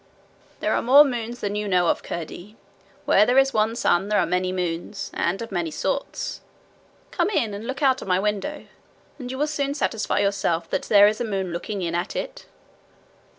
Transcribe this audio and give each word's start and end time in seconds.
'There 0.61 0.73
are 0.73 0.81
more 0.81 1.05
moons 1.05 1.41
than 1.41 1.53
you 1.53 1.67
know 1.67 1.85
of, 1.87 2.01
Curdie. 2.01 2.57
Where 3.05 3.23
there 3.23 3.37
is 3.37 3.53
one 3.53 3.75
sun 3.75 4.07
there 4.09 4.17
are 4.17 4.25
many 4.25 4.51
moons 4.51 5.11
and 5.13 5.43
of 5.43 5.51
many 5.51 5.69
sorts. 5.69 6.41
Come 7.11 7.29
in 7.29 7.53
and 7.53 7.67
look 7.67 7.83
out 7.83 8.01
of 8.01 8.07
my 8.07 8.17
window, 8.19 8.65
and 9.19 9.29
you 9.29 9.37
will 9.37 9.45
soon 9.45 9.75
satisfy 9.75 10.17
yourself 10.17 10.67
that 10.71 10.85
there 10.89 11.05
is 11.05 11.21
a 11.21 11.23
moon 11.23 11.51
looking 11.53 11.83
in 11.83 11.93
at 11.93 12.15
it.' 12.15 12.47